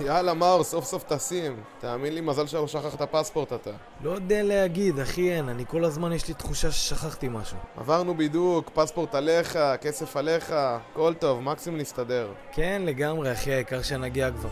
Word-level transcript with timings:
יאללה, 0.00 0.34
מאור, 0.34 0.64
סוף 0.64 0.84
סוף 0.84 1.02
טסים. 1.02 1.56
תאמין 1.80 2.14
לי, 2.14 2.20
מזל 2.20 2.46
שלא 2.46 2.66
שכחת 2.66 3.02
פספורט 3.10 3.52
אתה. 3.52 3.70
לא 4.02 4.10
יודע 4.10 4.42
להגיד, 4.42 4.98
אחי 4.98 5.32
אין, 5.32 5.48
אני 5.48 5.64
כל 5.68 5.84
הזמן 5.84 6.12
יש 6.12 6.28
לי 6.28 6.34
תחושה 6.34 6.70
ששכחתי 6.70 7.28
משהו. 7.28 7.56
עברנו 7.76 8.14
בידוק, 8.14 8.70
פספורט 8.74 9.14
עליך, 9.14 9.58
כסף 9.80 10.16
עליך, 10.16 10.54
הכל 10.56 11.14
טוב, 11.14 11.40
מקסימום 11.40 11.80
נסתדר. 11.80 12.28
כן, 12.52 12.82
לגמרי, 12.84 13.32
אחי, 13.32 13.52
העיקר 13.52 13.82
שנגיע 13.82 14.30
כבר. 14.30 14.50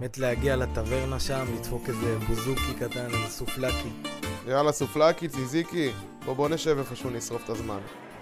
מת 0.00 0.18
להגיע 0.18 0.56
לטברנה 0.56 1.20
שם, 1.20 1.44
לדפוק 1.54 1.88
איזה 1.88 2.18
בוזוקי 2.28 2.74
קטן, 2.80 3.06
איזה 3.06 3.28
סופלקי. 3.28 3.88
יאללה, 4.48 4.72
סופלקי, 4.72 5.28
ציזיקי, 5.28 5.90
בוא 6.24 6.34
בוא 6.34 6.48
נשב 6.48 6.78
איפשהו 6.78 7.10
נשרוף 7.10 7.44
את 7.44 7.50
הזמן. 7.50 7.78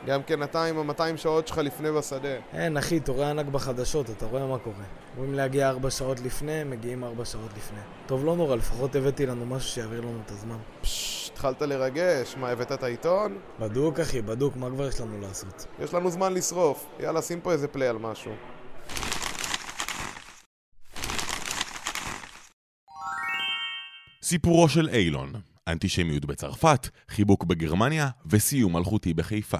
גם 0.07 0.23
כן 0.23 0.43
אתה 0.43 0.65
עם 0.65 0.91
ה-200 0.91 1.17
שעות 1.17 1.49
שלך 1.49 1.59
לפני 1.59 1.93
בשדה. 1.93 2.37
אין, 2.53 2.77
אחי, 2.77 2.97
אתה 2.97 3.13
רואה 3.13 3.31
ענק 3.31 3.47
בחדשות, 3.47 4.11
אתה 4.11 4.27
רואה 4.27 4.47
מה 4.47 4.59
קורה. 4.59 4.85
אומרים 5.17 5.35
להגיע 5.35 5.69
ארבע 5.69 5.91
שעות 5.91 6.21
לפני, 6.21 6.65
מגיעים 6.65 7.05
ארבע 7.05 7.25
שעות 7.25 7.51
לפני. 7.57 7.81
טוב, 8.07 8.25
לא 8.25 8.37
נורא, 8.37 8.57
לפחות 8.57 8.97
הבאתי 8.97 9.27
לנו 9.27 9.47
משהו 9.47 9.69
שיעביר 9.69 10.01
לנו 10.01 10.19
את 10.27 10.31
הזמן. 10.31 10.57
פששש, 10.81 11.31
התחלת 11.33 11.63
לרגש, 11.63 12.35
מה, 12.37 12.49
הבאת 12.49 12.73
את 12.73 12.83
העיתון? 12.83 13.39
בדוק, 13.61 14.01
אחי, 14.01 14.23
בדוק, 14.23 14.57
מה 14.57 14.71
כבר 14.71 14.89
יש 14.89 15.01
לנו 15.01 15.21
לעשות? 15.21 15.67
יש 15.81 15.95
לנו 15.95 16.11
זמן 16.11 16.35
לשרוף. 16.35 16.87
יאללה, 17.01 17.23
שים 17.23 17.41
פה 17.41 17.53
איזה 17.53 17.69
פליי 17.69 17.89
על 17.89 17.99
משהו. 17.99 18.33
סיפורו 24.23 24.69
של 24.69 24.89
אילון, 24.89 25.33
אנטישמיות 25.69 26.25
בצרפת, 26.25 26.89
חיבוק 27.09 27.45
בגרמניה 27.45 28.09
וסיום 28.31 28.77
מלכותי 28.77 29.15
בחיפה. 29.15 29.59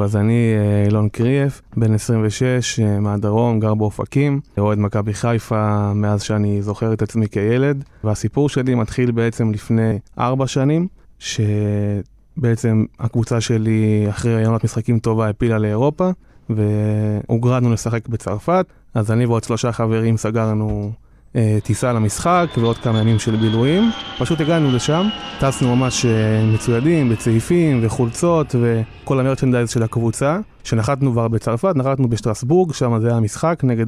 אז 0.00 0.16
אני 0.16 0.54
אה, 0.56 0.84
אילון 0.84 1.08
קריאף, 1.08 1.60
בן 1.76 1.94
26, 1.94 2.80
אה, 2.80 3.00
מהדרום, 3.00 3.60
גר 3.60 3.74
באופקים, 3.74 4.40
אוהד 4.58 4.78
מכבי 4.78 5.14
חיפה 5.14 5.92
מאז 5.94 6.22
שאני 6.22 6.62
זוכר 6.62 6.92
את 6.92 7.02
עצמי 7.02 7.28
כילד, 7.28 7.84
והסיפור 8.04 8.48
שלי 8.48 8.74
מתחיל 8.74 9.10
בעצם 9.10 9.50
לפני 9.50 9.98
ארבע 10.18 10.46
שנים, 10.46 10.88
שבעצם 11.18 12.84
הקבוצה 12.98 13.40
שלי 13.40 14.06
אחרי 14.08 14.44
עונת 14.44 14.64
משחקים 14.64 14.98
טובה 14.98 15.28
הפילה 15.28 15.58
לאירופה, 15.58 16.10
והוגרדנו 16.50 17.72
לשחק 17.72 18.08
בצרפת, 18.08 18.66
אז 18.94 19.10
אני 19.10 19.26
ועוד 19.26 19.44
שלושה 19.44 19.72
חברים 19.72 20.16
סגרנו 20.16 20.92
אה, 20.92 21.01
טיסה 21.62 21.92
למשחק 21.92 22.46
ועוד 22.56 22.78
כמה 22.78 22.98
ימים 23.00 23.18
של 23.18 23.36
בילויים. 23.36 23.90
פשוט 24.18 24.40
הגענו 24.40 24.72
לשם, 24.72 25.06
טסנו 25.40 25.76
ממש 25.76 26.06
אה, 26.06 26.44
מצוידים 26.54 27.08
בצעיפים 27.08 27.80
וחולצות 27.82 28.54
וכל 28.60 29.20
המרצ'נדייז 29.20 29.70
של 29.70 29.82
הקבוצה. 29.82 30.38
שנחתנו 30.64 31.12
כבר 31.12 31.28
בצרפת, 31.28 31.76
נחתנו 31.76 32.08
בשטרסבורג, 32.08 32.72
שם 32.72 33.00
זה 33.00 33.10
היה 33.10 33.20
משחק 33.20 33.60
נגד 33.64 33.86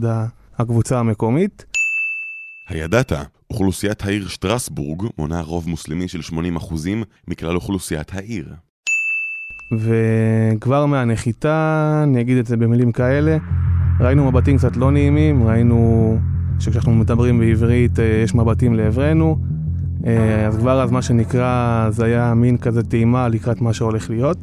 הקבוצה 0.58 0.98
המקומית. 0.98 1.64
הידעת, 2.68 3.12
אוכלוסיית 3.50 4.04
העיר 4.04 4.28
שטרסבורג 4.28 5.02
מונה 5.18 5.40
רוב 5.40 5.68
מוסלמי 5.68 6.08
של 6.08 6.20
80% 6.58 6.74
מכלל 7.28 7.54
אוכלוסיית 7.54 8.14
העיר. 8.14 8.54
וכבר 9.72 10.86
מהנחיתה, 10.86 12.00
אני 12.02 12.20
אגיד 12.20 12.36
את 12.36 12.46
זה 12.46 12.56
במילים 12.56 12.92
כאלה, 12.92 13.36
ראינו 14.00 14.30
מבטים 14.30 14.58
קצת 14.58 14.76
לא 14.76 14.90
נעימים, 14.90 15.48
ראינו 15.48 16.18
שכשאנחנו 16.60 16.94
מדברים 16.94 17.38
בעברית 17.38 17.98
אה, 17.98 18.04
יש 18.04 18.34
מבטים 18.34 18.74
לעברנו, 18.74 19.38
אה, 20.06 20.46
אז 20.46 20.56
כבר 20.56 20.82
אז 20.82 20.90
מה 20.90 21.02
שנקרא, 21.02 21.86
זה 21.90 22.04
היה 22.04 22.34
מין 22.34 22.58
כזה 22.58 22.82
טעימה 22.82 23.28
לקראת 23.28 23.60
מה 23.60 23.72
שהולך 23.72 24.10
להיות. 24.10 24.38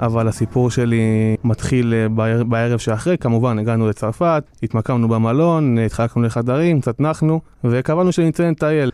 אבל 0.00 0.28
הסיפור 0.28 0.70
שלי 0.70 1.36
מתחיל 1.44 1.94
אה, 1.94 2.08
בערב, 2.08 2.48
בערב 2.50 2.78
שאחרי, 2.78 3.18
כמובן 3.18 3.58
הגענו 3.58 3.88
לצרפת, 3.88 4.44
התמקמנו 4.62 5.08
במלון, 5.08 5.78
התחלקנו 5.78 6.22
לחדרים, 6.22 6.80
קצת 6.80 7.00
נחנו, 7.00 7.40
וקבענו 7.64 8.12
שנצא 8.12 8.42
לטייל. 8.50 8.90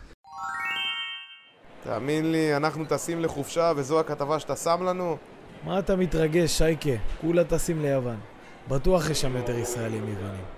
תאמין 1.84 2.32
לי, 2.32 2.56
אנחנו 2.56 2.84
טסים 2.84 3.20
לחופשה 3.20 3.72
וזו 3.76 4.00
הכתבה 4.00 4.38
שאתה 4.38 4.56
שם 4.56 4.82
לנו? 4.82 5.16
מה 5.66 5.78
אתה 5.78 5.96
מתרגש, 5.96 6.58
שייקה? 6.58 6.90
כולה 7.20 7.44
טסים 7.44 7.80
ליוון. 7.82 8.16
בטוח 8.68 9.10
יש 9.10 9.20
שם 9.20 9.36
יותר 9.36 9.58
ישראלים 9.58 10.02
יוונים. 10.02 10.55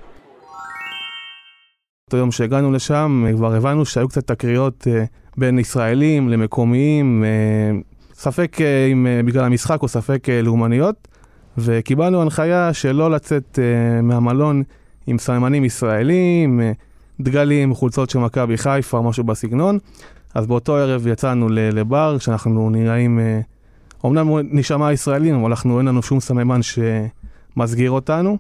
אותו 2.09 2.17
יום 2.17 2.33
שהגענו 2.33 2.73
לשם, 2.73 3.25
אה, 3.27 3.33
כבר 3.33 3.55
הבנו 3.55 3.85
שהיו 3.85 4.09
קצת 4.09 4.27
תקריות 4.27 4.87
אה, 4.91 5.05
בין 5.37 5.59
ישראלים 5.59 6.29
למקומיים, 6.29 7.25
אה, 7.25 7.79
ספק 8.15 8.57
אם 8.93 9.07
בגלל 9.25 9.45
המשחק 9.45 9.83
או 9.83 9.89
ספק 9.89 10.27
לאומניות, 10.43 11.09
וקיבלנו 11.59 12.23
הנחיה 12.23 12.73
שלא 12.73 13.11
לצאת 13.11 13.59
מהמלון 14.03 14.63
עם 15.07 15.19
סממנים 15.19 15.65
ישראלים, 15.65 16.61
דגלים, 17.21 17.75
חולצות 17.75 18.11
של 18.11 18.19
מכבי 18.19 18.57
חיפה, 18.57 19.01
משהו 19.01 19.25
בסגנון. 19.25 19.79
אז 20.35 20.47
באותו 20.47 20.77
ערב 20.77 21.07
יצאנו 21.07 21.49
לבר, 21.49 22.19
שאנחנו 22.19 22.71
נראים, 22.71 23.21
אומנם 24.05 24.29
נשמע 24.51 24.93
ישראלים, 24.93 25.35
אבל 25.35 25.45
אנחנו 25.45 25.79
אין 25.79 25.87
לנו 25.87 26.03
שום 26.03 26.21
סממן 26.21 26.61
שמסגיר 26.63 27.91
אותנו. 27.91 28.39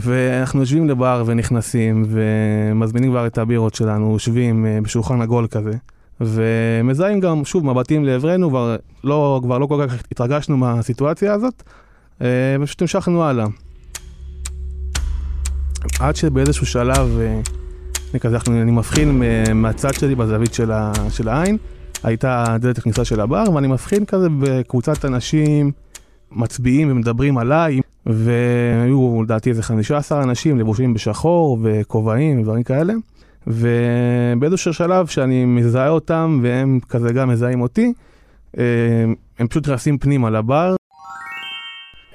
ואנחנו 0.00 0.60
יושבים 0.60 0.88
לבר 0.88 1.22
ונכנסים 1.26 2.04
ומזמינים 2.08 3.10
כבר 3.10 3.26
את 3.26 3.38
הבירות 3.38 3.74
שלנו, 3.74 4.12
יושבים 4.12 4.66
אה, 4.66 4.78
בשולחן 4.82 5.22
עגול 5.22 5.46
כזה. 5.46 5.70
ומזהים 6.20 7.20
גם, 7.20 7.44
שוב, 7.44 7.66
מבטים 7.66 8.04
לעברנו, 8.04 8.48
כבר 8.48 8.76
לא, 9.04 9.40
כבר 9.42 9.58
לא 9.58 9.66
כל 9.66 9.86
כך 9.86 9.94
התרגשנו 10.10 10.56
מהסיטואציה 10.56 11.32
הזאת, 11.32 11.62
אה, 12.22 12.56
ופשוט 12.60 12.82
המשכנו 12.82 13.24
הלאה. 13.24 13.46
עד 16.00 16.16
שבאיזשהו 16.16 16.66
שלב, 16.66 17.18
אה, 17.20 17.40
אני 18.12 18.20
כזה, 18.20 18.36
אני 18.48 18.70
מבחין 18.70 19.22
מהצד 19.54 19.94
שלי 19.94 20.14
בזווית 20.14 20.54
של, 20.54 20.72
ה, 20.72 20.92
של 21.10 21.28
העין, 21.28 21.56
הייתה 22.02 22.56
דלת 22.60 22.78
הכניסה 22.78 23.04
של 23.04 23.20
הבר, 23.20 23.44
ואני 23.54 23.68
מבחין 23.68 24.04
כזה 24.04 24.28
בקבוצת 24.38 25.04
אנשים 25.04 25.72
מצביעים 26.32 26.90
ומדברים 26.90 27.38
עליי, 27.38 27.80
והיו 28.06 29.22
לדעתי 29.22 29.50
איזה 29.50 29.62
15 29.62 30.22
אנשים 30.22 30.58
לבושים 30.58 30.94
בשחור 30.94 31.58
וכובעים 31.62 32.40
ודברים 32.40 32.62
כאלה. 32.62 32.94
ובאיזשהו 33.46 34.74
שלב 34.74 35.06
שאני 35.06 35.44
מזהה 35.44 35.88
אותם 35.88 36.40
והם 36.42 36.80
כזה 36.88 37.12
גם 37.12 37.28
מזהים 37.28 37.60
אותי, 37.60 37.92
אה, 38.58 38.64
הם 39.38 39.48
פשוט 39.48 39.68
נכנסים 39.68 39.98
פנימה 39.98 40.30
לבר, 40.30 40.76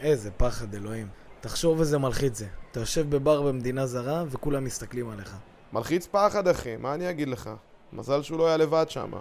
איזה 0.02 0.32
פחד, 0.32 0.76
אלוהים. 0.76 1.08
תחשוב 1.42 1.80
איזה 1.80 1.98
מלחיץ 1.98 2.38
זה. 2.38 2.46
אתה 2.72 2.80
יושב 2.80 3.10
בבר 3.10 3.42
במדינה 3.42 3.86
זרה 3.86 4.24
וכולם 4.32 4.64
מסתכלים 4.64 5.10
עליך. 5.10 5.36
מלחיץ 5.74 6.08
פחד, 6.08 6.48
אחי, 6.48 6.78
מה 6.78 6.94
אני 6.94 7.10
אגיד 7.10 7.28
לך? 7.28 7.50
מזל 7.94 8.22
שהוא 8.22 8.38
לא 8.38 8.48
היה 8.48 8.58
לבד 8.58 8.86
שמה. 8.90 9.18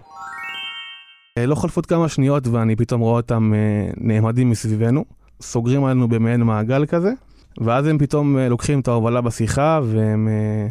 אה, 1.38 1.46
לא 1.46 1.54
חולפות 1.54 1.86
כמה 1.86 2.08
שניות 2.08 2.46
ואני 2.46 2.76
פתאום 2.76 3.00
רואה 3.00 3.16
אותם 3.16 3.52
אה, 3.54 3.90
נעמדים 3.96 4.50
מסביבנו, 4.50 5.04
סוגרים 5.40 5.84
עלינו 5.84 6.08
במעין 6.08 6.40
מעגל 6.40 6.86
כזה, 6.86 7.12
ואז 7.60 7.86
הם 7.86 7.98
פתאום 7.98 8.38
אה, 8.38 8.48
לוקחים 8.48 8.80
את 8.80 8.88
ההובלה 8.88 9.20
בשיחה, 9.20 9.80
והם... 9.84 10.28
אה, 10.28 10.68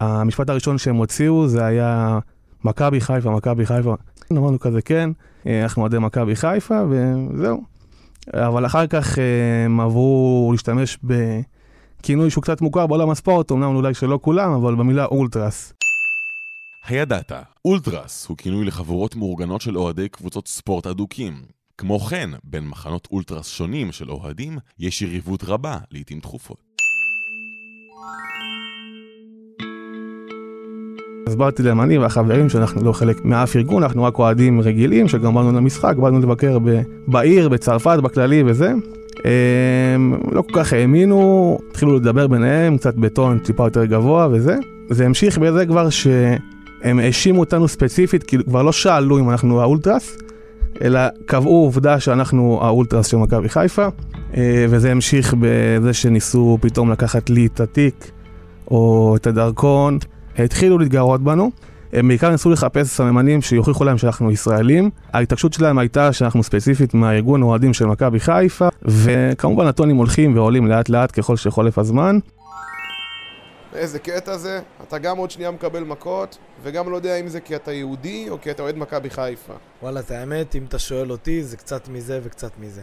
המשפט 0.00 0.50
הראשון 0.50 0.78
שהם 0.78 0.96
הוציאו 0.96 1.48
זה 1.48 1.64
היה 1.64 2.18
מכבי 2.64 3.00
חיפה, 3.00 3.30
מכבי 3.30 3.66
חיפה. 3.66 3.94
אמרנו 4.32 4.60
כזה 4.60 4.82
כן, 4.82 5.10
אה, 5.46 5.62
אנחנו 5.62 5.82
אוהדי 5.82 5.98
מכבי 5.98 6.36
חיפה, 6.36 6.82
וזהו. 6.90 7.62
אבל 8.34 8.66
אחר 8.66 8.86
כך 8.86 9.18
הם 9.66 9.80
עברו 9.80 10.48
להשתמש 10.52 10.98
בכינוי 11.04 12.30
שהוא 12.30 12.42
קצת 12.42 12.60
מוכר 12.60 12.86
בעולם 12.86 13.10
הספורט, 13.10 13.52
אמנם 13.52 13.76
אולי 13.76 13.94
שלא 13.94 14.18
כולם, 14.22 14.52
אבל 14.52 14.74
במילה 14.74 15.04
אולטרס. 15.04 15.72
הידעת, 16.86 17.32
אולטרס 17.64 18.26
הוא 18.26 18.36
כינוי 18.36 18.64
לחבורות 18.64 19.16
מאורגנות 19.16 19.60
של 19.60 19.78
אוהדי 19.78 20.08
קבוצות 20.08 20.48
ספורט 20.48 20.86
אדוקים. 20.86 21.55
כמו 21.78 22.00
כן, 22.00 22.30
בין 22.44 22.68
מחנות 22.68 23.08
אולטרס 23.12 23.48
שונים 23.48 23.92
של 23.92 24.10
אוהדים, 24.10 24.58
יש 24.78 25.02
יריבות 25.02 25.44
רבה, 25.44 25.78
לעיתים 25.90 26.20
תכופות. 26.20 26.56
הסברתי 31.28 31.62
להם 31.62 31.80
אני 31.80 31.98
והחברים 31.98 32.48
שאנחנו 32.48 32.84
לא 32.84 32.92
חלק 32.92 33.24
מאף 33.24 33.56
ארגון, 33.56 33.82
אנחנו 33.82 34.04
רק 34.04 34.18
אוהדים 34.18 34.60
רגילים 34.60 35.08
שגם 35.08 35.34
באנו 35.34 35.52
למשחק, 35.52 35.96
באנו 35.96 36.20
לבקר 36.20 36.58
ב- 36.58 36.82
בעיר, 37.06 37.48
בצרפת, 37.48 37.98
בכללי 38.02 38.42
וזה. 38.46 38.72
הם 39.94 40.14
לא 40.32 40.42
כל 40.42 40.52
כך 40.54 40.72
האמינו, 40.72 41.58
התחילו 41.70 41.96
לדבר 41.96 42.26
ביניהם, 42.26 42.78
קצת 42.78 42.94
בטון 42.94 43.38
טיפה 43.38 43.66
יותר 43.66 43.84
גבוה 43.84 44.28
וזה. 44.32 44.56
זה 44.90 45.06
המשיך 45.06 45.38
בזה 45.38 45.66
כבר 45.66 45.90
שהם 45.90 46.98
האשימו 46.98 47.40
אותנו 47.40 47.68
ספציפית, 47.68 48.22
כאילו 48.22 48.44
כבר 48.44 48.62
לא 48.62 48.72
שאלו 48.72 49.18
אם 49.18 49.30
אנחנו 49.30 49.60
האולטרס, 49.60 50.16
אלא 50.82 51.00
קבעו 51.26 51.64
עובדה 51.64 52.00
שאנחנו 52.00 52.58
האולטרס 52.62 53.06
של 53.06 53.16
מכבי 53.16 53.48
חיפה, 53.48 53.86
אה, 54.36 54.66
וזה 54.68 54.90
המשיך 54.90 55.34
בזה 55.40 55.92
שניסו 55.92 56.58
פתאום 56.60 56.90
לקחת 56.90 57.30
לי 57.30 57.46
את 57.46 57.60
התיק 57.60 58.10
או 58.70 59.16
את 59.16 59.26
הדרכון. 59.26 59.98
התחילו 60.38 60.78
להתגרות 60.78 61.22
בנו. 61.22 61.50
הם 61.92 62.08
בעיקר 62.08 62.30
ניסו 62.30 62.50
לחפש 62.50 62.86
סממנים 62.86 63.42
שיוכיחו 63.42 63.84
להם 63.84 63.98
שאנחנו 63.98 64.30
ישראלים. 64.30 64.90
ההתעקשות 65.12 65.52
שלהם 65.52 65.78
הייתה 65.78 66.12
שאנחנו 66.12 66.42
ספציפית 66.42 66.94
מהארגון 66.94 67.42
אוהדים 67.42 67.74
של 67.74 67.86
מכבי 67.86 68.20
חיפה, 68.20 68.68
וכמובן 68.82 69.66
הטונים 69.66 69.96
הולכים 69.96 70.36
ועולים 70.36 70.66
לאט 70.66 70.88
לאט 70.88 71.18
ככל 71.18 71.36
שחולף 71.36 71.78
הזמן. 71.78 72.18
איזה 73.76 73.98
קטע 73.98 74.36
זה, 74.36 74.60
אתה 74.82 74.98
גם 74.98 75.16
עוד 75.16 75.30
שנייה 75.30 75.50
מקבל 75.50 75.84
מכות, 75.84 76.38
וגם 76.62 76.90
לא 76.90 76.96
יודע 76.96 77.16
אם 77.16 77.28
זה 77.28 77.40
כי 77.40 77.56
אתה 77.56 77.72
יהודי 77.72 78.26
או 78.30 78.40
כי 78.40 78.50
אתה 78.50 78.62
אוהד 78.62 78.76
מכבי 78.76 79.10
חיפה. 79.10 79.52
וואלה, 79.82 80.00
את 80.00 80.10
האמת, 80.10 80.54
אם 80.54 80.64
אתה 80.68 80.78
שואל 80.78 81.10
אותי, 81.10 81.42
זה 81.44 81.56
קצת 81.56 81.88
מזה 81.88 82.20
וקצת 82.22 82.50
מזה. 82.60 82.82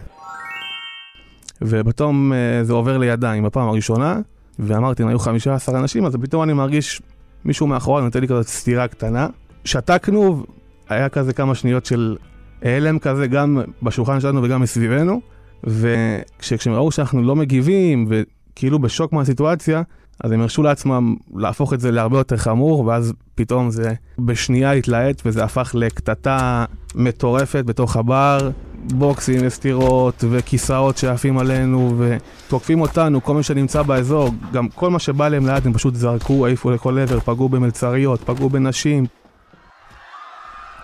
ובתום 1.62 2.34
אה, 2.34 2.64
זה 2.64 2.74
עובר 2.74 2.98
לידיים 2.98 3.44
בפעם 3.44 3.70
הראשונה, 3.70 4.20
ואמרתי, 4.60 5.04
אם 5.04 5.08
היו 5.08 5.20
15 5.20 5.80
אנשים, 5.80 6.06
אז 6.06 6.16
פתאום 6.22 6.44
אני 6.44 6.54
מרגיש 6.54 7.02
מישהו 7.46 7.68
מאחורי 7.68 8.02
נותן 8.02 8.22
לי 8.22 8.28
כזאת 8.28 8.48
סטירה 8.48 8.88
קטנה. 8.88 9.28
שתקנו, 9.66 10.44
היה 10.90 11.10
כזה 11.10 11.34
כמה 11.34 11.56
שניות 11.56 11.86
של 11.86 12.18
הלם 12.62 13.00
כזה, 13.00 13.28
גם 13.28 13.62
בשולחן 13.84 14.20
שלנו 14.20 14.44
וגם 14.44 14.62
מסביבנו, 14.62 15.22
וכשהם 15.64 16.74
ראו 16.74 16.92
שאנחנו 16.92 17.24
לא 17.24 17.36
מגיבים, 17.36 18.08
וכאילו 18.10 18.80
בשוק 18.80 19.14
מהסיטואציה, 19.14 19.82
אז 20.24 20.32
הם 20.32 20.42
הרשו 20.42 20.64
לעצמם 20.64 21.16
להפוך 21.36 21.74
את 21.74 21.80
זה 21.80 21.92
להרבה 21.92 22.18
יותר 22.18 22.38
חמור, 22.38 22.86
ואז 22.86 23.14
פתאום 23.36 23.72
זה 23.72 23.94
בשנייה 24.20 24.72
התלהט, 24.72 25.22
וזה 25.26 25.44
הפך 25.44 25.72
לקטטה 25.74 26.66
מטורפת 26.96 27.64
בתוך 27.66 27.96
הבר, 27.96 28.50
בוקסים 28.94 29.40
וסטירות 29.44 30.24
וכיסאות 30.30 30.98
שעפים 30.98 31.38
עלינו 31.38 31.96
ותוקפים 31.98 32.82
אותנו, 32.82 33.24
כל 33.24 33.36
מי 33.36 33.44
שנמצא 33.44 33.82
באזור, 33.82 34.30
גם 34.54 34.70
כל 34.70 34.90
מה 34.90 35.00
שבא 35.00 35.28
להם 35.28 35.46
ליד 35.48 35.66
הם 35.66 35.74
פשוט 35.74 35.96
זרקו, 35.96 36.46
העיפו 36.46 36.72
לכל 36.72 37.00
עבר, 37.00 37.20
פגעו 37.20 37.50
במלצריות, 37.50 38.22
פגעו 38.22 38.50
בנשים. 38.50 39.06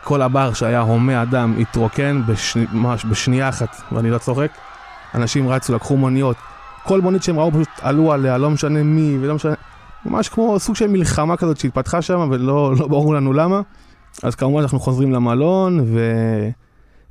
כל 0.03 0.21
הבר 0.21 0.53
שהיה 0.53 0.79
הומה 0.79 1.21
אדם 1.21 1.53
התרוקן 1.59 2.21
בש... 2.27 2.57
ממש 2.73 3.05
בשנייה 3.05 3.49
אחת, 3.49 3.81
ואני 3.91 4.09
לא 4.09 4.17
צוחק. 4.17 4.51
אנשים 5.15 5.49
רצו, 5.49 5.75
לקחו 5.75 5.97
מוניות, 5.97 6.35
כל 6.83 7.01
מונית 7.01 7.23
שהם 7.23 7.39
ראו 7.39 7.51
פשוט 7.51 7.67
עלו 7.81 8.11
עליה, 8.11 8.37
לא 8.37 8.49
משנה 8.49 8.83
מי 8.83 9.17
ולא 9.21 9.35
משנה, 9.35 9.53
ממש 10.05 10.29
כמו 10.29 10.59
סוג 10.59 10.75
של 10.75 10.87
מלחמה 10.87 11.37
כזאת 11.37 11.57
שהתפתחה 11.57 12.01
שם 12.01 12.27
ולא 12.31 12.73
לא 12.79 12.87
ברור 12.87 13.13
לנו 13.13 13.33
למה. 13.33 13.61
אז 14.23 14.35
כמובן 14.35 14.61
אנחנו 14.61 14.79
חוזרים 14.79 15.11
למלון 15.11 15.85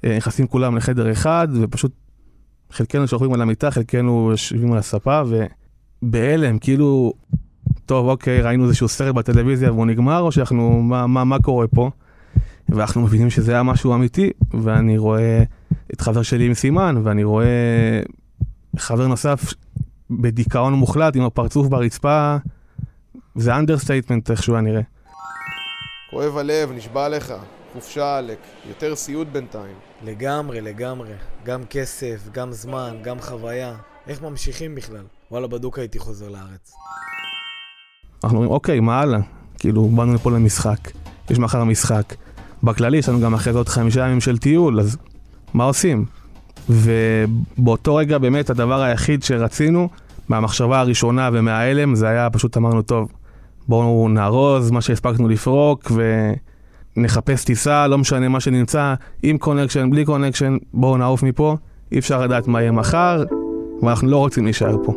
ונכנסים 0.05 0.47
כולם 0.47 0.77
לחדר 0.77 1.13
אחד 1.13 1.49
ופשוט 1.61 1.93
חלקנו 2.71 3.09
שוכבים 3.09 3.33
על 3.33 3.41
המיטה, 3.41 3.71
חלקנו 3.71 4.29
יושבים 4.31 4.73
על 4.73 4.79
הספה 4.79 5.23
ובהלם, 6.03 6.59
כאילו, 6.59 7.13
טוב 7.87 8.09
אוקיי, 8.09 8.43
ראינו 8.43 8.65
איזשהו 8.65 8.89
סרט 8.89 9.15
בטלוויזיה 9.15 9.73
והוא 9.73 9.87
נגמר 9.87 10.21
או 10.21 10.33
שאנחנו, 10.33 10.83
מה, 10.83 11.07
מה, 11.07 11.25
מה 11.25 11.39
קורה 11.39 11.67
פה? 11.67 11.91
ואנחנו 12.69 13.01
מבינים 13.01 13.31
שזה 13.31 13.53
היה 13.53 13.63
משהו 13.63 13.95
אמיתי 13.95 14.31
ואני 14.51 14.99
רואה 14.99 15.43
את 15.95 16.01
חבר 16.01 16.23
שלי 16.23 16.47
עם 16.47 16.55
סימן 16.55 17.01
ואני 17.03 17.25
רואה 17.25 17.47
חבר 18.79 19.07
נוסף 19.07 19.55
בדיכאון 20.11 20.75
מוחלט 20.75 21.17
עם 21.17 21.23
הפרצוף 21.23 21.67
ברצפה, 21.67 22.37
זה 23.35 23.57
understatement 23.57 24.31
איך 24.31 24.43
שהוא 24.43 24.57
היה 24.57 24.63
נראה. 24.63 24.83
כואב 26.11 26.37
הלב, 26.37 26.73
נשבע 26.73 27.09
לך. 27.09 27.35
חופשה 27.73 28.19
עלק, 28.19 28.39
יותר 28.69 28.97
סיוט 28.97 29.29
בינתיים. 29.33 29.75
לגמרי, 30.05 30.61
לגמרי. 30.61 31.13
גם 31.45 31.65
כסף, 31.71 32.29
גם 32.33 32.53
זמן, 32.53 32.97
גם 33.03 33.21
חוויה. 33.21 33.75
איך 34.07 34.23
ממשיכים 34.23 34.75
בכלל? 34.75 35.05
וואלה, 35.31 35.47
בדוק 35.47 35.79
הייתי 35.79 35.99
חוזר 35.99 36.29
לארץ. 36.29 36.73
אנחנו 38.25 38.37
אומרים, 38.37 38.53
אוקיי, 38.53 38.81
מה 38.81 39.01
הלאה? 39.01 39.21
כאילו, 39.59 39.89
באנו 39.89 40.15
לפה 40.15 40.31
למשחק, 40.31 40.79
יש 41.31 41.39
מחר 41.39 41.65
משחק. 41.65 42.15
בכללי 42.63 42.97
יש 42.99 43.09
לנו 43.09 43.21
גם 43.21 43.35
אחרי 43.35 43.53
זה 43.53 43.59
עוד 43.59 43.69
חמישה 43.69 44.07
ימים 44.07 44.21
של 44.21 44.39
טיול, 44.39 44.81
אז 44.81 44.97
מה 45.55 45.65
עושים? 45.65 46.05
ובאותו 46.69 47.95
רגע 47.95 48.19
באמת 48.19 48.51
הדבר 48.51 48.83
היחיד 48.83 49.23
שרצינו, 49.23 49.89
מהמחשבה 50.29 50.81
הראשונה 50.81 51.31
ומההלם, 51.33 51.95
זה 51.95 52.09
היה 52.09 52.31
פשוט 52.31 52.57
אמרנו, 52.57 52.83
טוב, 52.83 53.13
בואו 53.69 54.09
נארוז 54.09 54.71
מה 54.71 54.81
שהספקנו 54.81 55.29
לפרוק 55.29 55.93
ונחפש 56.97 57.45
טיסה, 57.45 57.87
לא 57.87 57.99
משנה 57.99 58.29
מה 58.29 58.41
שנמצא, 58.41 58.95
עם 59.23 59.39
connection, 59.39 59.91
בלי 59.91 60.05
connection, 60.05 60.57
בואו 60.75 60.97
נעוף 60.97 61.23
מפה, 61.23 61.57
אי 61.93 61.99
אפשר 61.99 62.23
לדעת 62.23 62.49
מה 62.49 62.61
יהיה 62.61 62.73
מחר, 62.73 63.25
ואנחנו 63.83 64.09
לא 64.09 64.17
רוצים 64.17 64.45
להישאר 64.45 64.77
פה. 64.85 64.95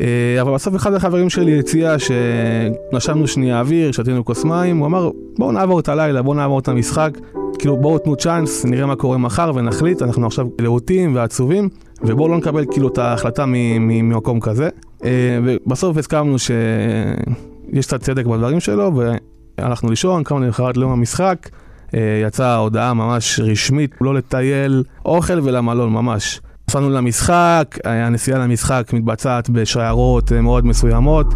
אה, 0.00 0.40
אבל 0.40 0.54
בסוף 0.54 0.76
אחד 0.76 0.94
החברים 0.94 1.30
שלי 1.30 1.58
הציע 1.58 1.96
שנשמנו 1.98 3.26
שנייה 3.26 3.60
אוויר, 3.60 3.92
שתינו 3.92 4.24
כוס 4.24 4.44
מים, 4.44 4.78
הוא 4.78 4.86
אמר 4.86 5.10
בואו 5.38 5.52
נעבור 5.52 5.80
את 5.80 5.88
הלילה, 5.88 6.22
בואו 6.22 6.34
נעבור 6.34 6.58
את 6.58 6.68
המשחק, 6.68 7.10
כאילו 7.58 7.76
בואו 7.76 7.98
תנו 7.98 8.16
צ'אנס, 8.16 8.64
נראה 8.64 8.86
מה 8.86 8.96
קורה 8.96 9.18
מחר 9.18 9.52
ונחליט, 9.54 10.02
אנחנו 10.02 10.26
עכשיו 10.26 10.46
להוטים 10.60 11.14
ועצובים, 11.14 11.68
ובואו 12.02 12.28
לא 12.28 12.36
נקבל 12.36 12.64
כאילו 12.70 12.88
את 12.88 12.98
ההחלטה 12.98 13.44
ממקום 13.46 14.40
כזה. 14.40 14.68
אה, 15.04 15.38
ובסוף 15.44 15.96
הסכמנו 15.96 16.38
שיש 16.38 17.86
קצת 17.86 18.00
צדק 18.00 18.26
בדברים 18.26 18.60
שלו, 18.60 18.92
והלכנו 19.58 19.90
לישון, 19.90 20.24
קמנו 20.24 20.44
למחרת 20.44 20.76
ליום 20.76 20.92
המשחק, 20.92 21.48
אה, 21.94 22.22
יצאה 22.26 22.56
הודעה 22.56 22.94
ממש 22.94 23.40
רשמית, 23.40 23.90
לא 24.00 24.14
לטייל, 24.14 24.82
אוכל 25.04 25.40
ולמלון 25.42 25.92
ממש. 25.92 26.40
נסענו 26.68 26.90
למשחק, 26.90 27.78
הנסיעה 27.84 28.38
למשחק 28.38 28.90
מתבצעת 28.92 29.50
בשיירות 29.50 30.32
אה, 30.32 30.40
מאוד 30.40 30.66
מסוימות, 30.66 31.34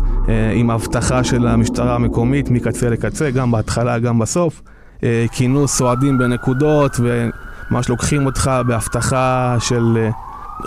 עם 0.55 0.71
אבטחה 0.71 1.25
של 1.25 1.47
המשטרה 1.47 1.95
המקומית 1.95 2.51
מקצה 2.51 2.91
לקצה, 2.91 3.31
גם 3.31 3.51
בהתחלה, 3.51 3.99
גם 3.99 4.19
בסוף. 4.19 4.63
אה, 5.05 5.25
כינוס 5.33 5.81
אוהדים 5.81 6.19
בנקודות, 6.19 7.01
וממש 7.01 7.89
לוקחים 7.89 8.27
אותך 8.27 8.51
בהבטחה 8.67 9.57
של 9.61 9.99
אה, 10.01 10.11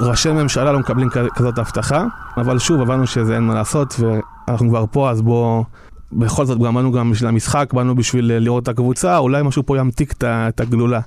ראשי 0.08 0.32
ממשלה 0.32 0.72
לא 0.72 0.80
מקבלים 0.80 1.10
כזאת 1.36 1.58
הבטחה. 1.58 2.06
אבל 2.38 2.60
שוב, 2.60 2.82
הבנו 2.82 3.08
שזה 3.08 3.36
אין 3.36 3.44
מה 3.44 3.54
לעשות, 3.54 3.96
ואנחנו 4.00 4.70
כבר 4.70 4.86
פה, 4.92 5.10
אז 5.10 5.22
בואו... 5.22 5.64
בכל 6.12 6.46
זאת, 6.46 6.60
גם 6.60 6.76
באנו 6.76 6.92
גם 6.92 7.12
בשביל 7.12 7.30
המשחק, 7.30 7.74
באנו 7.74 7.96
בשביל 7.96 8.32
אה, 8.32 8.40
לראות 8.40 8.64
את 8.64 8.68
הקבוצה, 8.68 9.18
אולי 9.18 9.44
משהו 9.44 9.64
פה 9.66 9.78
ימתיק 9.78 10.14
את 10.24 10.60
הגלולה. 10.60 11.00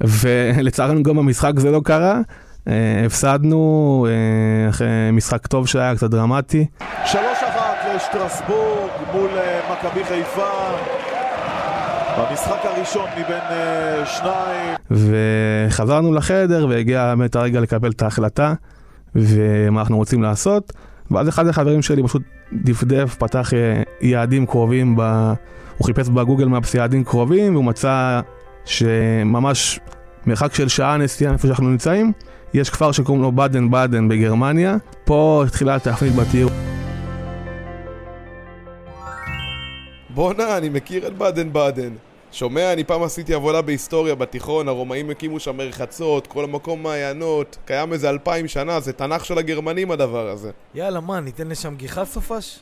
ולצערנו 0.20 1.02
גם 1.02 1.16
במשחק 1.16 1.52
זה 1.56 1.70
לא 1.70 1.80
קרה. 1.84 2.20
הפסדנו 3.06 4.06
אחרי 4.70 4.86
משחק 5.12 5.46
טוב 5.46 5.68
שהיה 5.68 5.96
קצת 5.96 6.10
דרמטי. 6.10 6.66
שלוש 7.06 7.38
אחת 7.48 7.76
לשטרסבורג 7.94 8.90
מול 9.12 9.30
מכבי 9.72 10.04
חיפה. 10.04 10.93
במשחק 12.18 12.60
הראשון 12.64 13.06
מבין 13.12 13.42
uh, 13.48 14.06
שניים. 14.06 14.76
וחזרנו 15.70 16.14
לחדר 16.14 16.66
והגיע 16.70 17.14
באמת 17.14 17.36
הרגע 17.36 17.60
לקבל 17.60 17.90
את 17.90 18.02
ההחלטה 18.02 18.54
ומה 19.14 19.80
אנחנו 19.80 19.96
רוצים 19.96 20.22
לעשות. 20.22 20.72
ואז 21.10 21.28
אחד 21.28 21.46
החברים 21.46 21.82
שלי 21.82 22.02
פשוט 22.02 22.22
דפדף, 22.52 23.16
פתח 23.18 23.50
uh, 23.50 23.88
יעדים 24.00 24.46
קרובים, 24.46 24.96
ב... 24.96 25.32
הוא 25.78 25.86
חיפש 25.86 26.08
בגוגל 26.08 26.44
מפס 26.44 26.74
יעדים 26.74 27.04
קרובים 27.04 27.54
והוא 27.54 27.64
מצא 27.64 28.20
שממש 28.64 29.80
מרחק 30.26 30.54
של 30.54 30.68
שעה 30.68 30.96
נסיעה 30.96 31.32
איפה 31.32 31.46
שאנחנו 31.46 31.70
נמצאים, 31.70 32.12
יש 32.54 32.70
כפר 32.70 32.92
שקוראים 32.92 33.22
לו 33.22 33.32
באדן 33.32 33.70
באדן 33.70 34.08
בגרמניה. 34.08 34.76
פה 35.04 35.44
התחילה 35.46 35.74
התפנית 35.74 36.14
בתיאור. 36.14 36.63
בואנה, 40.14 40.56
אני 40.56 40.68
מכיר 40.68 41.06
את 41.06 41.18
באדן 41.18 41.52
באדן. 41.52 41.92
שומע, 42.32 42.72
אני 42.72 42.84
פעם 42.84 43.02
עשיתי 43.02 43.34
עבודה 43.34 43.62
בהיסטוריה 43.62 44.14
בתיכון, 44.14 44.68
הרומאים 44.68 45.10
הקימו 45.10 45.40
שם 45.40 45.56
מרחצות, 45.56 46.26
כל 46.26 46.44
המקום 46.44 46.82
מעיינות, 46.82 47.58
קיים 47.64 47.92
איזה 47.92 48.10
אלפיים 48.10 48.48
שנה, 48.48 48.80
זה 48.80 48.92
תנ"ך 48.92 49.24
של 49.24 49.38
הגרמנים 49.38 49.90
הדבר 49.90 50.28
הזה. 50.28 50.50
יאללה, 50.74 51.00
מה, 51.00 51.20
ניתן 51.20 51.48
לשם 51.48 51.74
גיחה 51.76 52.04
סופש? 52.04 52.60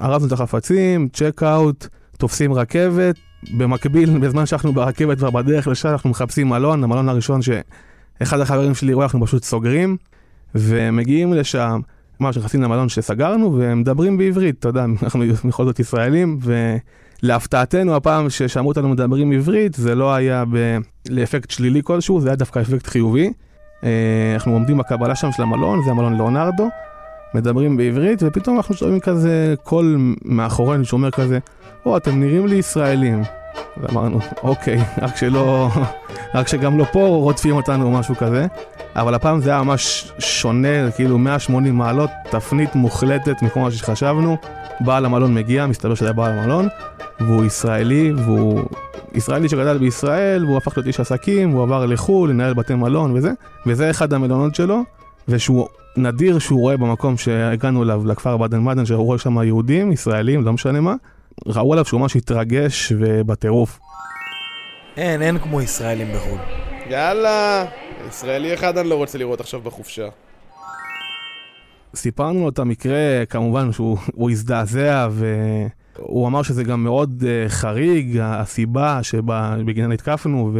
ארזנו 0.00 0.26
את 0.26 0.32
החפצים, 0.32 1.08
צ'ק 1.08 1.42
אאוט, 1.42 1.86
תופסים 2.18 2.54
רכבת, 2.54 3.16
במקביל, 3.58 4.18
בזמן 4.18 4.46
שאנחנו 4.46 4.72
ברכבת 4.72 5.18
כבר 5.18 5.30
בדרך 5.30 5.68
לשם, 5.68 5.88
אנחנו 5.88 6.10
מחפשים 6.10 6.48
מלון, 6.48 6.84
המלון 6.84 7.08
הראשון 7.08 7.40
שאחד 7.42 8.40
החברים 8.40 8.74
שלי 8.74 8.92
רואה, 8.92 9.06
אנחנו 9.06 9.26
פשוט 9.26 9.44
סוגרים, 9.44 9.96
ומגיעים 10.54 11.32
לשם. 11.32 11.80
ממש 12.20 12.38
נכנסים 12.38 12.62
למלון 12.62 12.88
שסגרנו 12.88 13.54
ומדברים 13.58 14.18
בעברית, 14.18 14.58
אתה 14.58 14.68
יודע, 14.68 14.84
אנחנו 15.02 15.24
בכל 15.44 15.64
זאת 15.64 15.80
ישראלים, 15.80 16.38
ולהפתעתנו 17.22 17.96
הפעם 17.96 18.30
ששמעו 18.30 18.68
אותנו 18.68 18.88
מדברים 18.88 19.32
עברית, 19.32 19.74
זה 19.74 19.94
לא 19.94 20.14
היה 20.14 20.44
ב... 20.52 20.78
לאפקט 21.08 21.50
שלילי 21.50 21.80
כלשהו, 21.84 22.20
זה 22.20 22.28
היה 22.28 22.36
דווקא 22.36 22.60
אפקט 22.60 22.86
חיובי. 22.86 23.32
אה, 23.84 23.90
אנחנו 24.34 24.52
עומדים 24.52 24.78
בקבלה 24.78 25.14
שם 25.14 25.32
של 25.32 25.42
המלון, 25.42 25.82
זה 25.84 25.90
המלון 25.90 26.16
לאונרדו, 26.16 26.68
מדברים 27.34 27.76
בעברית, 27.76 28.22
ופתאום 28.22 28.56
אנחנו 28.56 28.74
שומעים 28.74 29.00
כזה 29.00 29.54
קול 29.62 30.14
מאחורינו 30.24 30.84
שאומר 30.84 31.10
כזה, 31.10 31.38
או, 31.86 31.96
אתם 31.96 32.20
נראים 32.20 32.46
לי 32.46 32.56
ישראלים. 32.56 33.22
אז 33.76 33.90
אמרנו, 33.90 34.18
אוקיי, 34.42 34.78
רק 35.02 35.16
שלא, 35.16 35.68
רק 36.34 36.48
שגם 36.48 36.78
לא 36.78 36.84
פה 36.84 37.06
רודפים 37.06 37.56
אותנו 37.56 37.84
או 37.86 37.90
משהו 37.90 38.16
כזה. 38.16 38.46
אבל 38.96 39.14
הפעם 39.14 39.40
זה 39.40 39.50
היה 39.50 39.62
ממש 39.62 40.12
שונה, 40.18 40.90
כאילו 40.90 41.18
180 41.18 41.74
מעלות, 41.74 42.10
תפנית 42.30 42.74
מוחלטת 42.74 43.42
מכל 43.42 43.60
מה 43.60 43.70
שחשבנו. 43.70 44.36
בעל 44.80 45.04
המלון 45.04 45.34
מגיע, 45.34 45.66
מסתבר 45.66 45.94
שזה 45.94 46.06
היה 46.06 46.12
בעל 46.12 46.38
המלון, 46.38 46.68
והוא 47.20 47.44
ישראלי, 47.44 48.12
והוא 48.12 48.62
ישראלי 49.14 49.48
שגדל 49.48 49.78
בישראל, 49.78 50.44
והוא 50.44 50.56
הפך 50.56 50.76
להיות 50.76 50.86
איש 50.86 51.00
עסקים, 51.00 51.50
הוא 51.50 51.62
עבר 51.62 51.86
לחו"ל, 51.86 52.30
לנהל 52.30 52.54
בתי 52.54 52.74
מלון 52.74 53.12
וזה, 53.12 53.32
וזה 53.66 53.90
אחד 53.90 54.12
המלונות 54.12 54.54
שלו, 54.54 54.82
ושהוא 55.28 55.66
נדיר 55.96 56.38
שהוא 56.38 56.60
רואה 56.60 56.76
במקום 56.76 57.16
שהגענו 57.16 57.82
אליו, 57.82 58.02
לכפר 58.06 58.36
באדן 58.36 58.60
מאדן, 58.60 58.86
שהוא 58.86 59.04
רואה 59.04 59.18
שם 59.18 59.42
יהודים, 59.42 59.92
ישראלים, 59.92 60.44
לא 60.44 60.52
משנה 60.52 60.80
מה, 60.80 60.94
ראו 61.46 61.72
עליו 61.72 61.84
שהוא 61.84 62.00
ממש 62.00 62.16
התרגש 62.16 62.92
ובטירוף. 62.98 63.80
אין, 64.96 65.22
אין 65.22 65.38
כמו 65.38 65.62
ישראלים 65.62 66.12
בחו"ל. 66.14 66.38
יאללה, 66.90 67.64
ישראלי 68.08 68.54
אחד 68.54 68.78
אני 68.78 68.88
לא 68.88 68.94
רוצה 68.94 69.18
לראות 69.18 69.40
עכשיו 69.40 69.60
בחופשה. 69.60 70.08
סיפרנו 71.94 72.40
לו 72.40 72.48
את 72.48 72.58
המקרה, 72.58 73.26
כמובן 73.28 73.72
שהוא 73.72 73.98
הוא 74.14 74.30
הזדעזע 74.30 75.08
והוא 75.10 76.26
אמר 76.26 76.42
שזה 76.42 76.64
גם 76.64 76.84
מאוד 76.84 77.22
uh, 77.22 77.48
חריג, 77.48 78.18
הסיבה 78.22 79.02
שבגינה 79.02 79.86
נתקפנו, 79.86 80.52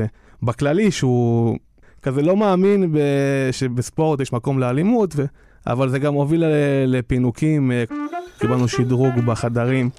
ובכללי 0.42 0.90
שהוא 0.90 1.58
כזה 2.02 2.22
לא 2.22 2.36
מאמין 2.36 2.92
ב, 2.92 2.98
שבספורט 3.52 4.20
יש 4.20 4.32
מקום 4.32 4.58
לאלימות, 4.58 5.12
ו, 5.16 5.24
אבל 5.66 5.88
זה 5.88 5.98
גם 5.98 6.14
הוביל 6.14 6.44
לפינוקים, 6.86 7.70
uh, 7.70 7.94
קיבלנו 8.38 8.68
שדרוג 8.68 9.14
בחדרים, 9.26 9.90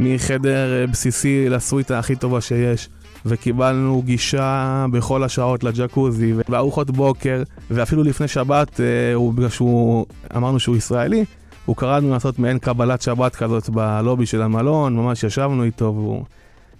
מחדר 0.00 0.84
uh, 0.84 0.90
בסיסי 0.90 1.48
לסוויטה 1.48 1.98
הכי 1.98 2.16
טובה 2.16 2.40
שיש. 2.40 2.88
וקיבלנו 3.26 4.02
גישה 4.02 4.86
בכל 4.92 5.24
השעות 5.24 5.64
לג'קוזי 5.64 6.32
וארוחות 6.48 6.90
בוקר, 6.90 7.42
ואפילו 7.70 8.02
לפני 8.02 8.28
שבת, 8.28 8.80
אה, 8.80 9.14
הוא, 9.14 9.34
בגלל 9.34 9.48
שהוא, 9.48 10.06
אמרנו 10.36 10.60
שהוא 10.60 10.76
ישראלי, 10.76 11.24
הוא 11.64 11.76
קרא 11.76 11.98
לנו 11.98 12.10
לעשות 12.10 12.38
מעין 12.38 12.58
קבלת 12.58 13.02
שבת 13.02 13.36
כזאת 13.36 13.70
בלובי 13.70 14.26
של 14.26 14.42
המלון, 14.42 14.96
ממש 14.96 15.24
ישבנו 15.24 15.64
איתו 15.64 15.84
והוא 15.84 16.24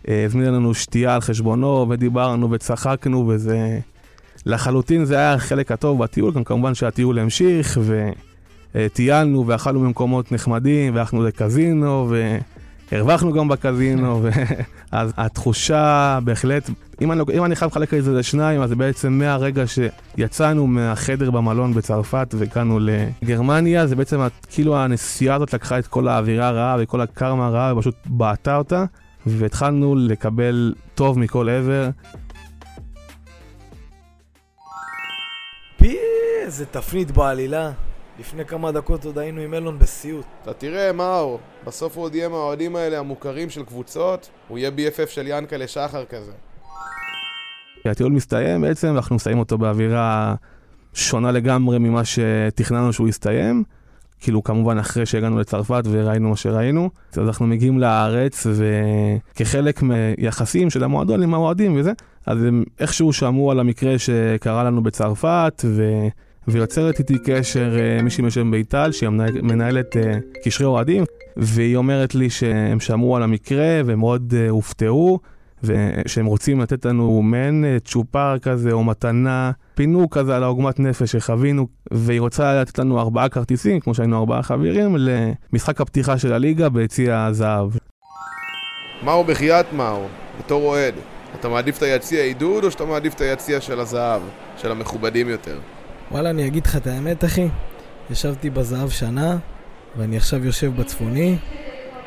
אה, 0.08 0.24
הזמין 0.24 0.46
לנו 0.46 0.74
שתייה 0.74 1.14
על 1.14 1.20
חשבונו 1.20 1.86
ודיברנו 1.88 2.50
וצחקנו 2.50 3.28
וזה... 3.28 3.78
לחלוטין 4.46 5.04
זה 5.04 5.16
היה 5.16 5.34
החלק 5.34 5.72
הטוב 5.72 6.02
בטיול, 6.02 6.34
גם 6.34 6.44
כמובן 6.44 6.74
שהטיול 6.74 7.18
המשיך 7.18 7.78
וטיילנו 8.74 9.46
ואכלנו 9.46 9.80
במקומות 9.80 10.32
נחמדים 10.32 10.94
והלכנו 10.94 11.22
לקזינו 11.22 12.06
ו... 12.10 12.38
הרווחנו 12.92 13.32
גם 13.32 13.48
בקזינו, 13.48 14.22
אז 14.92 15.12
התחושה 15.16 16.18
בהחלט, 16.24 16.70
אם 17.00 17.12
אני, 17.12 17.22
אם 17.34 17.44
אני 17.44 17.56
חייב 17.56 17.70
לחלק 17.70 17.94
את 17.94 18.04
זה 18.04 18.12
לשניים, 18.12 18.62
אז 18.62 18.68
זה 18.68 18.76
בעצם 18.76 19.12
מהרגע 19.12 19.64
שיצאנו 19.66 20.66
מהחדר 20.66 21.30
במלון 21.30 21.74
בצרפת 21.74 22.34
והגענו 22.38 22.78
לגרמניה, 23.22 23.86
זה 23.86 23.96
בעצם 23.96 24.20
כאילו 24.50 24.76
הנסיעה 24.76 25.36
הזאת 25.36 25.54
לקחה 25.54 25.78
את 25.78 25.86
כל 25.86 26.08
האווירה 26.08 26.48
הרעה 26.48 26.76
וכל 26.80 27.00
הקרמה 27.00 27.46
הרעה 27.46 27.76
ופשוט 27.76 27.94
בעטה 28.06 28.56
אותה, 28.56 28.84
והתחלנו 29.26 29.94
לקבל 29.94 30.74
טוב 30.94 31.18
מכל 31.18 31.48
עבר. 31.48 31.90
פי, 35.78 35.96
איזה 36.44 36.66
תפנית 36.66 37.10
בעלילה. 37.10 37.70
לפני 38.18 38.44
כמה 38.44 38.72
דקות 38.72 39.04
עוד 39.04 39.18
היינו 39.18 39.40
עם 39.40 39.54
אילון 39.54 39.78
בסיוט. 39.78 40.24
אתה 40.42 40.52
תראה, 40.52 40.92
מאור, 40.92 41.40
בסוף 41.66 41.96
הוא 41.96 42.04
עוד 42.04 42.14
יהיה 42.14 42.28
מהאוהדים 42.28 42.76
האלה 42.76 42.98
המוכרים 42.98 43.50
של 43.50 43.64
קבוצות, 43.64 44.30
הוא 44.48 44.58
יהיה 44.58 44.70
BFF 44.70 45.06
של 45.06 45.26
ינקלה 45.26 45.66
שחר 45.68 46.04
כזה. 46.04 46.32
הטיול 47.84 48.12
מסתיים, 48.12 48.60
בעצם 48.60 48.96
אנחנו 48.96 49.16
מסיים 49.16 49.38
אותו 49.38 49.58
באווירה 49.58 50.34
שונה 50.94 51.32
לגמרי 51.32 51.78
ממה 51.78 52.02
שתכננו 52.04 52.92
שהוא 52.92 53.08
יסתיים. 53.08 53.64
כאילו 54.20 54.42
כמובן 54.42 54.78
אחרי 54.78 55.06
שהגענו 55.06 55.38
לצרפת 55.38 55.82
וראינו 55.90 56.28
מה 56.28 56.36
שראינו, 56.36 56.90
אז 57.12 57.18
אנחנו 57.18 57.46
מגיעים 57.46 57.78
לארץ 57.78 58.46
וכחלק 58.46 59.82
מיחסים 59.82 60.70
של 60.70 60.84
המועדון 60.84 61.22
עם 61.22 61.34
האוהדים 61.34 61.76
וזה, 61.76 61.92
אז 62.26 62.42
הם 62.44 62.64
איכשהו 62.80 63.12
שמעו 63.12 63.50
על 63.50 63.60
המקרה 63.60 63.98
שקרה 63.98 64.64
לנו 64.64 64.82
בצרפת 64.82 65.62
ו... 65.64 65.82
ויוצרת 66.48 66.98
איתי 66.98 67.18
קשר 67.24 67.76
אה, 67.78 68.02
מישהי 68.02 68.24
משם 68.24 68.50
ביטל, 68.50 68.92
שהיא 68.92 69.08
מנהלת 69.42 69.96
אה, 69.96 70.18
קשרי 70.44 70.66
אוהדים, 70.66 71.04
והיא 71.36 71.76
אומרת 71.76 72.14
לי 72.14 72.30
שהם 72.30 72.80
שמעו 72.80 73.16
על 73.16 73.22
המקרה 73.22 73.80
והם 73.84 73.98
מאוד 73.98 74.34
אה, 74.36 74.48
הופתעו, 74.48 75.18
ושהם 75.64 76.26
רוצים 76.26 76.60
לתת 76.60 76.84
לנו 76.84 77.22
מעין 77.22 77.64
צ'ופר 77.84 78.38
כזה 78.38 78.72
או 78.72 78.84
מתנה, 78.84 79.50
פינוק 79.74 80.18
כזה 80.18 80.36
על 80.36 80.42
העוגמת 80.42 80.80
נפש 80.80 81.12
שחווינו, 81.12 81.66
והיא 81.90 82.20
רוצה 82.20 82.60
לתת 82.60 82.78
לנו 82.78 83.00
ארבעה 83.00 83.28
כרטיסים, 83.28 83.80
כמו 83.80 83.94
שהיינו 83.94 84.18
ארבעה 84.18 84.42
חברים, 84.42 84.96
למשחק 85.52 85.80
הפתיחה 85.80 86.18
של 86.18 86.32
הליגה 86.32 86.68
ביציע 86.68 87.24
הזהב. 87.24 87.70
מאור 89.04 89.24
בחייאת 89.24 89.72
מאור, 89.72 90.08
בתור 90.38 90.62
אוהד, 90.62 90.94
אתה 91.40 91.48
מעדיף 91.48 91.78
את 91.78 91.82
היציע 91.82 92.22
עידוד 92.22 92.64
או 92.64 92.70
שאתה 92.70 92.84
מעדיף 92.84 93.14
את 93.14 93.20
היציע 93.20 93.60
של 93.60 93.80
הזהב, 93.80 94.22
של 94.56 94.70
המכובדים 94.70 95.28
יותר? 95.28 95.58
וואלה, 96.14 96.30
אני 96.30 96.46
אגיד 96.46 96.66
לך 96.66 96.76
את 96.76 96.86
האמת, 96.86 97.24
אחי. 97.24 97.48
ישבתי 98.10 98.50
בזהב 98.50 98.90
שנה, 98.90 99.36
ואני 99.96 100.16
עכשיו 100.16 100.44
יושב 100.44 100.80
בצפוני. 100.80 101.38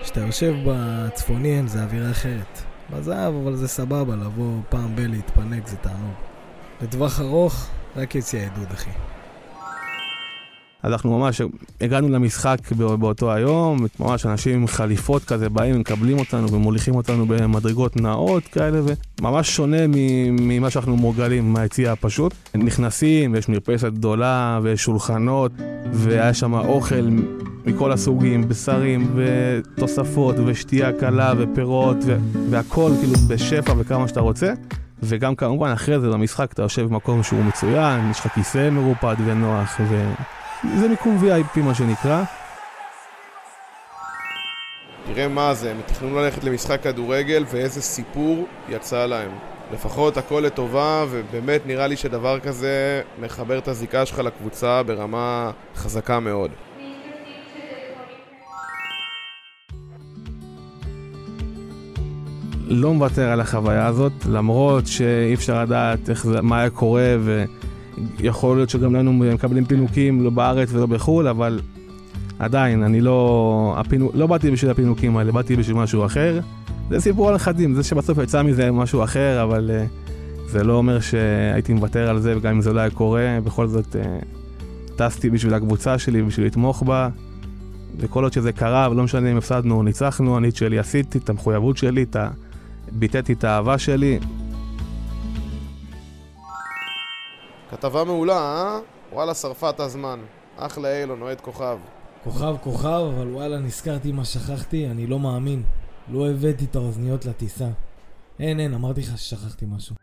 כשאתה 0.01 0.19
יושב 0.19 0.53
בצפוני 0.65 1.57
אין 1.57 1.67
זה 1.67 1.83
אווירה 1.83 2.11
אחרת. 2.11 2.61
בזהב, 2.89 3.33
אבל 3.43 3.55
זה 3.55 3.67
סבבה, 3.67 4.15
לבוא 4.15 4.61
פעם 4.69 4.95
ב- 4.95 4.99
להתפנק 4.99 5.67
זה 5.67 5.75
תענוג. 5.77 6.13
לטווח 6.81 7.19
ארוך, 7.19 7.67
רק 7.95 8.15
יציע 8.15 8.45
עדוד, 8.45 8.67
אחי. 8.73 8.89
אז 10.83 10.91
אנחנו 10.91 11.19
ממש 11.19 11.41
הגענו 11.81 12.09
למשחק 12.09 12.57
באותו 12.71 13.33
היום, 13.33 13.85
ממש 13.99 14.25
אנשים 14.25 14.61
עם 14.61 14.67
חליפות 14.67 15.23
כזה 15.23 15.49
באים, 15.49 15.79
מקבלים 15.79 16.19
אותנו 16.19 16.51
ומוליכים 16.51 16.95
אותנו 16.95 17.25
במדרגות 17.25 17.97
נאות 17.97 18.43
כאלה, 18.43 18.81
וממש 19.19 19.55
שונה 19.55 19.87
ממה 20.31 20.69
שאנחנו 20.69 20.95
מורגלים 20.95 21.53
מהיציע 21.53 21.91
הפשוט. 21.91 22.33
נכנסים, 22.55 23.33
ויש 23.33 23.49
מרפסת 23.49 23.91
גדולה, 23.93 24.59
ויש 24.63 24.83
שולחנות, 24.83 25.51
והיה 25.91 26.33
שם 26.33 26.53
אוכל 26.53 27.09
מכל 27.65 27.91
הסוגים, 27.91 28.49
בשרים 28.49 29.15
ותוספות, 29.15 30.35
ושתייה 30.45 30.91
קלה 30.99 31.33
ופירות, 31.37 31.97
והכל 32.49 32.91
כאילו 32.99 33.13
בשפע 33.27 33.73
וכמה 33.77 34.07
שאתה 34.07 34.19
רוצה. 34.19 34.53
וגם 35.03 35.35
כמובן 35.35 35.69
אחרי 35.69 35.99
זה 35.99 36.09
במשחק 36.09 36.53
אתה 36.53 36.61
יושב 36.61 36.81
במקום 36.83 37.23
שהוא 37.23 37.43
מצוין, 37.43 38.11
יש 38.11 38.19
לך 38.19 38.27
כיסא 38.27 38.69
מרופד 38.69 39.15
ונוח, 39.25 39.79
ו... 39.79 40.13
זה 40.63 40.87
מיקום 40.87 41.17
VIP 41.21 41.59
מה 41.59 41.75
שנקרא. 41.75 42.23
תראה 45.05 45.27
מה 45.27 45.53
זה, 45.53 45.71
הם 45.71 45.77
תכננו 45.85 46.19
ללכת 46.19 46.43
למשחק 46.43 46.83
כדורגל 46.83 47.45
ואיזה 47.51 47.81
סיפור 47.81 48.47
יצא 48.69 49.05
להם. 49.05 49.31
לפחות 49.73 50.17
הכל 50.17 50.43
לטובה, 50.45 51.05
ובאמת 51.09 51.61
נראה 51.65 51.87
לי 51.87 51.97
שדבר 51.97 52.39
כזה 52.39 53.01
מחבר 53.21 53.57
את 53.57 53.67
הזיקה 53.67 54.05
שלך 54.05 54.19
לקבוצה 54.19 54.83
ברמה 54.83 55.51
חזקה 55.75 56.19
מאוד. 56.19 56.51
לא 62.67 62.93
מוותר 62.93 63.29
על 63.29 63.41
החוויה 63.41 63.85
הזאת, 63.85 64.13
למרות 64.29 64.87
שאי 64.87 65.33
אפשר 65.33 65.61
לדעת 65.63 66.09
איך 66.09 66.25
זה, 66.25 66.41
מה 66.41 66.59
היה 66.59 66.69
קורה 66.69 67.15
ו... 67.19 67.45
יכול 68.19 68.57
להיות 68.57 68.69
שגם 68.69 68.95
לנו 68.95 69.13
מקבלים 69.13 69.65
פינוקים 69.65 70.23
לא 70.23 70.29
בארץ 70.29 70.69
ולא 70.73 70.85
בחו"ל, 70.85 71.27
אבל 71.27 71.59
עדיין, 72.39 72.83
אני 72.83 73.01
לא... 73.01 73.75
הפינו, 73.77 74.11
לא 74.13 74.27
באתי 74.27 74.51
בשביל 74.51 74.71
הפינוקים 74.71 75.17
האלה, 75.17 75.31
באתי 75.31 75.55
בשביל 75.55 75.75
משהו 75.77 76.05
אחר. 76.05 76.39
זה 76.89 76.99
סיפור 76.99 77.29
על 77.29 77.35
נכדים, 77.35 77.75
זה 77.75 77.83
שבסוף 77.83 78.17
יצא 78.17 78.43
מזה 78.43 78.71
משהו 78.71 79.03
אחר, 79.03 79.43
אבל 79.43 79.71
uh, 79.73 80.51
זה 80.51 80.63
לא 80.63 80.73
אומר 80.73 80.99
שהייתי 80.99 81.73
מוותר 81.73 82.09
על 82.09 82.19
זה, 82.19 82.37
וגם 82.37 82.55
אם 82.55 82.61
זה 82.61 82.73
לא 82.73 82.79
היה 82.79 82.89
קורה, 82.89 83.37
בכל 83.43 83.67
זאת 83.67 83.95
uh, 83.95 84.25
טסתי 84.95 85.29
בשביל 85.29 85.53
הקבוצה 85.53 85.97
שלי, 85.97 86.21
בשביל 86.21 86.45
לתמוך 86.45 86.83
בה. 86.83 87.09
וכל 87.97 88.23
עוד 88.23 88.33
שזה 88.33 88.51
קרה, 88.51 88.87
ולא 88.91 89.03
משנה 89.03 89.31
אם 89.31 89.37
הפסדנו 89.37 89.75
או 89.75 89.83
ניצחנו, 89.83 90.37
אני 90.37 90.49
את 90.49 90.55
שלי 90.55 90.79
עשיתי, 90.79 91.17
את 91.17 91.29
המחויבות 91.29 91.77
שלי, 91.77 92.03
את 92.03 92.15
ה... 92.15 92.29
ביטאתי 92.91 93.33
את 93.33 93.43
האהבה 93.43 93.77
שלי, 93.77 94.19
כתבה 97.71 98.03
מעולה, 98.03 98.37
אה? 98.37 98.79
וואלה, 99.13 99.33
שרפה 99.33 99.69
את 99.69 99.79
הזמן. 99.79 100.19
אחלה 100.57 101.01
אילון, 101.01 101.21
אוהד 101.21 101.41
כוכב. 101.41 101.77
כוכב 102.23 102.55
כוכב, 102.63 103.03
אבל 103.15 103.27
וואלה, 103.27 103.59
נזכרתי 103.59 104.11
מה 104.11 104.25
שכחתי, 104.25 104.87
אני 104.87 105.07
לא 105.07 105.19
מאמין. 105.19 105.63
לא 106.11 106.29
הבאתי 106.29 106.65
את 106.65 106.75
האוזניות 106.75 107.25
לטיסה. 107.25 107.67
אין, 108.39 108.59
אין, 108.59 108.73
אמרתי 108.73 109.01
לך 109.01 109.17
ששכחתי 109.17 109.65
משהו. 109.75 109.95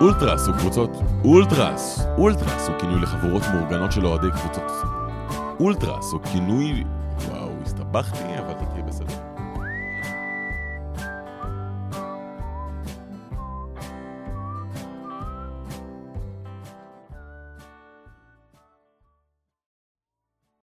אולטרס 0.00 0.46
הוא 0.46 0.56
קבוצות 0.56 0.90
אולטרס. 1.24 2.02
אולטרס 2.18 2.68
הוא 2.68 2.78
כינוי 2.78 3.00
לחבורות 3.00 3.42
מאורגנות 3.54 3.92
של 3.92 4.06
אוהדי 4.06 4.28
קבוצות. 4.30 4.72
אולטרס 5.60 6.12
הוא 6.12 6.20
כינוי... 6.32 6.84
וואו. 7.28 7.50
הסתבכתי, 7.62 8.24